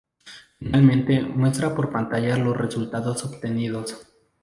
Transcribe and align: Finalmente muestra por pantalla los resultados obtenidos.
Finalmente 0.57 1.21
muestra 1.21 1.75
por 1.75 1.91
pantalla 1.91 2.35
los 2.35 2.57
resultados 2.57 3.23
obtenidos. 3.23 4.07